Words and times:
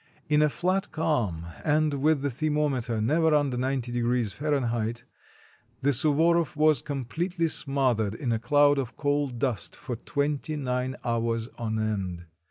In 0.29 0.41
a 0.41 0.49
flat 0.49 0.91
calm, 0.91 1.45
and 1.63 1.93
with 2.01 2.23
the 2.23 2.31
thermometer 2.31 2.99
never 2.99 3.35
under 3.35 3.55
90° 3.55 4.31
F., 4.33 5.03
the 5.81 5.93
Suvoroff 5.93 6.55
was 6.55 6.81
completely 6.81 7.47
smothered 7.47 8.15
in 8.15 8.31
a 8.31 8.39
cloud 8.39 8.79
of 8.79 8.97
coal 8.97 9.27
dust 9.27 9.75
for 9.75 9.95
twenty 9.95 10.55
nine 10.55 10.95
hours 11.05 11.49
on 11.59 11.77
end. 11.77 12.25